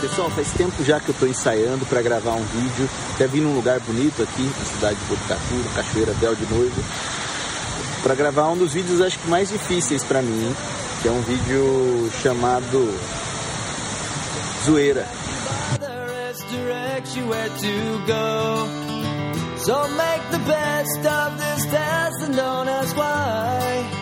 [0.00, 2.90] Pessoal, faz tempo já que eu estou ensaiando para gravar um vídeo.
[3.14, 6.84] Até vim num lugar bonito aqui, na cidade de Botucatu, Cachoeira Bel de Noivo,
[8.02, 10.54] para gravar um dos vídeos acho que mais difíceis para mim,
[11.00, 12.98] que é um vídeo chamado
[14.64, 15.06] Zoeira.
[19.64, 24.01] So make the best of this and don't ask why.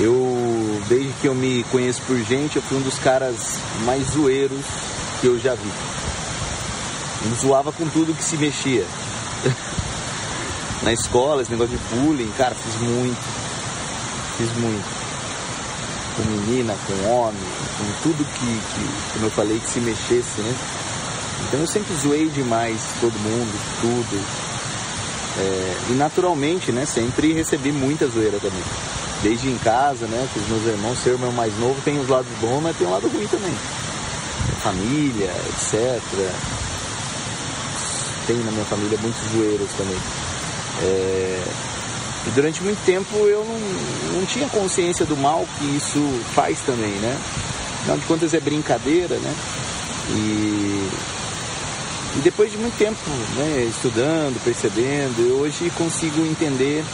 [0.00, 4.64] Eu, desde que eu me conheço por gente, eu fui um dos caras mais zoeiros
[5.20, 5.70] que eu já vi.
[7.26, 8.86] Eu zoava com tudo que se mexia.
[10.82, 13.20] Na escola, esse negócio de bullying, cara, fiz muito.
[14.38, 14.88] Fiz muito.
[16.16, 17.42] Com menina, com homem,
[17.76, 20.56] com tudo que, que como eu falei, que se mexesse, né?
[21.46, 24.24] Então eu sempre zoei demais todo mundo, tudo.
[25.38, 26.86] É, e naturalmente, né?
[26.86, 28.62] Sempre recebi muita zoeira também.
[29.22, 30.28] Desde em casa, né?
[30.32, 32.90] Com os meus irmãos, ser irmão mais novo tem os lados bons, mas tem um
[32.90, 33.54] lado ruim também.
[34.62, 36.00] Família, etc.
[38.26, 39.98] Tem na minha família muitos zoeiros também.
[40.82, 41.44] É,
[42.26, 45.98] e durante muito tempo eu não, não tinha consciência do mal que isso
[46.34, 47.18] faz também, né?
[47.80, 49.34] Afinal de contas é brincadeira, né?
[50.10, 50.88] E
[52.16, 52.98] e depois de muito tempo
[53.36, 56.84] né, estudando, percebendo, eu hoje consigo entender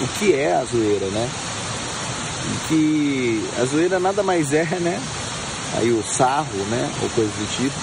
[0.00, 1.28] o que é a zoeira, né?
[2.68, 5.00] Que a zoeira nada mais é, né?
[5.76, 6.90] Aí o sarro, né?
[7.02, 7.74] Ou coisa do tipo,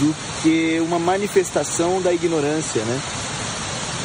[0.00, 3.00] do que uma manifestação da ignorância, né?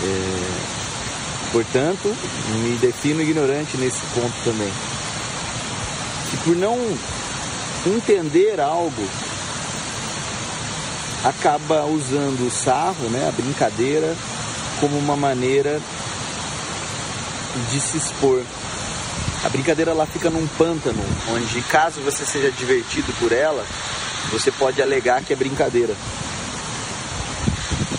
[0.03, 2.15] É, portanto,
[2.61, 4.71] me defino ignorante nesse ponto também.
[6.33, 6.77] E por não
[7.85, 9.07] entender algo
[11.23, 14.15] acaba usando o sarro, né, a brincadeira,
[14.79, 15.81] como uma maneira
[17.71, 18.43] de se expor.
[19.43, 23.65] A brincadeira ela fica num pântano, onde caso você seja divertido por ela,
[24.31, 25.95] você pode alegar que é brincadeira.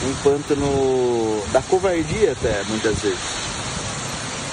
[0.02, 3.40] Um pântano da covardia até, muitas vezes.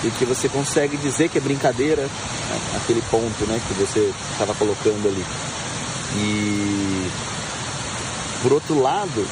[0.03, 4.53] E que você consegue dizer que é brincadeira, né, aquele ponto né, que você estava
[4.55, 5.25] colocando ali.
[6.15, 7.11] E
[8.41, 9.27] por outro lado,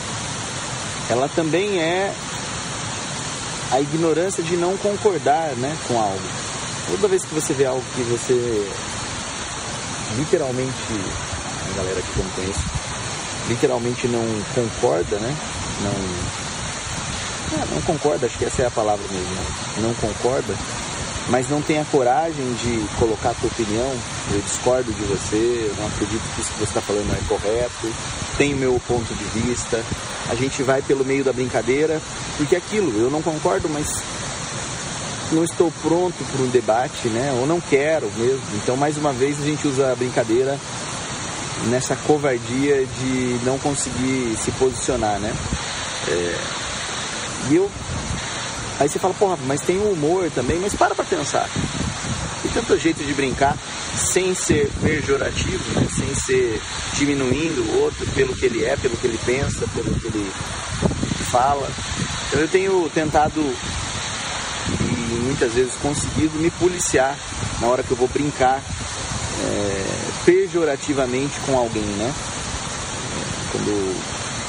[1.09, 2.13] ela também é
[3.71, 6.21] a ignorância de não concordar né, com algo.
[6.87, 8.69] Toda vez que você vê algo que você
[10.17, 10.71] literalmente,
[11.73, 12.63] a galera que eu não conheço,
[13.49, 15.35] literalmente não concorda, né?
[15.81, 16.35] Não,
[17.59, 19.45] é, não concorda, acho que essa é a palavra mesmo, né?
[19.79, 20.55] não concorda,
[21.29, 23.91] mas não tem a coragem de colocar a tua opinião,
[24.31, 27.93] eu discordo de você, eu não acredito que isso que você está falando é correto,
[28.37, 29.83] tenho meu ponto de vista,
[30.29, 32.01] a gente vai pelo meio da brincadeira,
[32.37, 34.01] porque é aquilo, eu não concordo, mas
[35.31, 37.35] não estou pronto para um debate, né?
[37.39, 38.41] Ou não quero mesmo.
[38.55, 40.59] Então, mais uma vez, a gente usa a brincadeira
[41.67, 45.33] nessa covardia de não conseguir se posicionar, né?
[46.07, 46.35] É...
[47.49, 47.69] E eu
[48.79, 51.49] Aí você fala, porra, mas tem o humor também, mas para pra pensar.
[52.41, 53.55] Tem tanto jeito de brincar
[53.97, 55.87] sem ser pejorativo, né?
[55.95, 56.61] sem ser
[56.93, 60.31] diminuindo o outro pelo que ele é, pelo que ele pensa, pelo que ele
[61.31, 61.69] fala.
[62.27, 67.17] Então eu tenho tentado e muitas vezes conseguido me policiar
[67.61, 68.61] na hora que eu vou brincar
[69.43, 69.85] é,
[70.25, 72.13] pejorativamente com alguém, né?
[72.13, 73.95] É, quando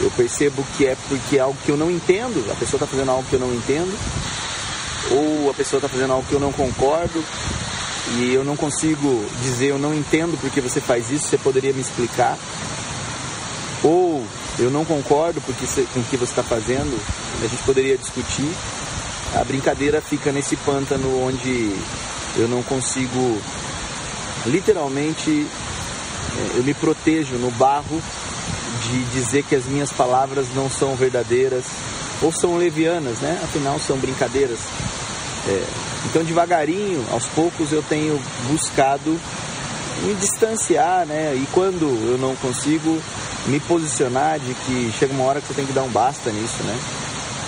[0.01, 3.11] eu percebo que é porque é algo que eu não entendo, a pessoa está fazendo
[3.11, 3.97] algo que eu não entendo,
[5.11, 7.23] ou a pessoa está fazendo algo que eu não concordo,
[8.15, 11.81] e eu não consigo dizer eu não entendo porque você faz isso, você poderia me
[11.81, 12.39] explicar,
[13.83, 14.25] ou
[14.59, 16.99] eu não concordo porque com o que você está fazendo,
[17.43, 18.50] a gente poderia discutir.
[19.34, 21.77] A brincadeira fica nesse pântano onde
[22.37, 23.39] eu não consigo,
[24.47, 25.47] literalmente,
[26.37, 28.03] é, eu me protejo no barro
[28.83, 31.65] de dizer que as minhas palavras não são verdadeiras
[32.22, 33.41] ou são levianas, né?
[33.43, 34.61] Afinal, são brincadeiras.
[35.49, 35.65] É,
[36.09, 39.19] então, devagarinho, aos poucos, eu tenho buscado
[40.03, 41.34] me distanciar, né?
[41.34, 43.01] E quando eu não consigo
[43.47, 46.63] me posicionar de que chega uma hora que você tem que dar um basta nisso,
[46.63, 46.78] né?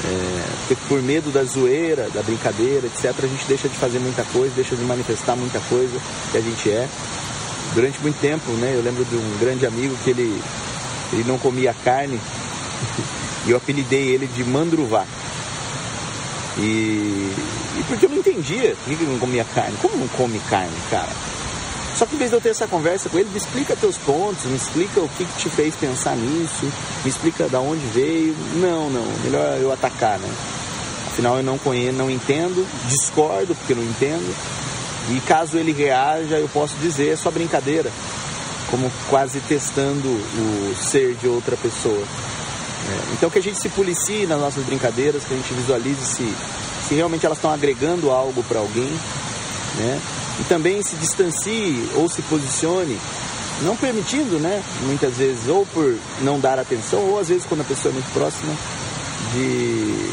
[0.05, 4.55] É, por medo da zoeira, da brincadeira, etc., a gente deixa de fazer muita coisa,
[4.55, 5.99] deixa de manifestar muita coisa
[6.31, 6.89] que a gente é.
[7.75, 8.73] Durante muito tempo, né?
[8.75, 10.41] Eu lembro de um grande amigo que ele
[11.13, 12.21] ele não comia carne
[13.47, 15.07] e eu apelidei ele de Mandruvá.
[16.59, 17.33] E,
[17.79, 19.77] e porque eu não entendia por que ele não comia carne.
[19.81, 21.09] Como não come carne, cara?
[21.97, 24.45] Só que em vez de eu ter essa conversa com ele, me explica teus pontos,
[24.45, 26.65] me explica o que, que te fez pensar nisso,
[27.03, 28.37] me explica da onde veio.
[28.55, 30.29] Não, não, melhor eu atacar, né?
[31.09, 34.33] Afinal, eu não conheço, não entendo, discordo porque não entendo.
[35.11, 37.91] E caso ele reaja, eu posso dizer é só brincadeira,
[38.71, 42.05] como quase testando o ser de outra pessoa.
[42.89, 46.35] É, então que a gente se policie nas nossas brincadeiras, que a gente visualize se,
[46.87, 48.91] se realmente elas estão agregando algo para alguém,
[49.77, 50.01] né?
[50.41, 52.99] E também se distancie ou se posicione,
[53.63, 54.63] não permitindo, né?
[54.83, 58.11] Muitas vezes, ou por não dar atenção, ou às vezes quando a pessoa é muito
[58.13, 58.55] próxima,
[59.33, 60.11] de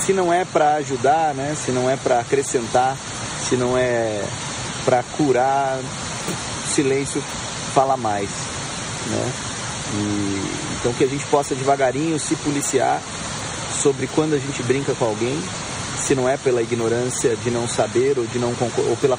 [0.00, 1.54] se não é para ajudar, né?
[1.56, 2.96] Se não é para acrescentar,
[3.48, 4.24] se não é
[4.84, 5.78] para curar,
[6.66, 7.22] silêncio
[7.74, 8.30] fala mais,
[9.08, 9.32] né?
[9.94, 13.00] E, então que a gente possa devagarinho se policiar
[13.80, 15.40] sobre quando a gente brinca com alguém,
[15.96, 18.52] se não é pela ignorância de não saber ou de não
[18.88, 19.16] ou pela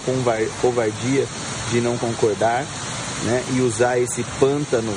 [0.62, 1.26] covardia
[1.72, 2.66] de não concordar,
[3.24, 3.42] né?
[3.54, 4.94] E usar esse pântano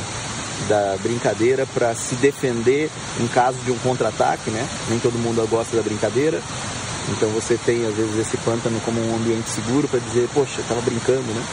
[0.69, 2.91] da brincadeira para se defender
[3.21, 4.69] em caso de um contra-ataque, né?
[4.89, 6.43] Nem todo mundo gosta da brincadeira.
[7.11, 10.81] Então você tem às vezes esse pântano como um ambiente seguro para dizer, poxa, estava
[10.81, 11.45] brincando, né?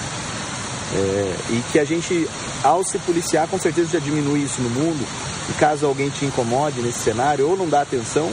[0.96, 2.28] É, e que a gente,
[2.64, 5.06] ao se policiar, com certeza já diminui isso no mundo.
[5.50, 8.32] E caso alguém te incomode nesse cenário, ou não dá atenção,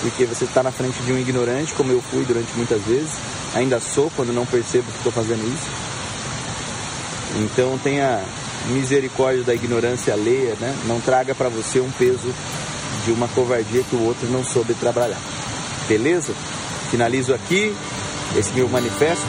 [0.00, 3.12] porque você está na frente de um ignorante, como eu fui durante muitas vezes,
[3.54, 5.92] ainda sou quando não percebo que estou fazendo isso.
[7.36, 8.22] Então tenha
[8.68, 10.74] misericórdia da ignorância alheia, né?
[10.86, 12.34] Não traga para você um peso
[13.04, 15.20] de uma covardia que o outro não soube trabalhar.
[15.88, 16.32] Beleza?
[16.90, 17.74] Finalizo aqui
[18.36, 19.26] esse meu manifesto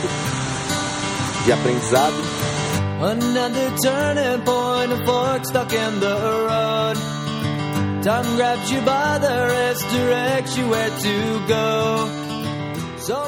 [1.46, 2.43] de aprendizado.
[3.06, 6.16] Another turning point, a fork stuck in the
[6.48, 6.98] road.
[8.02, 12.98] Time grabs you by the wrist, directs you where to go.
[13.00, 13.28] So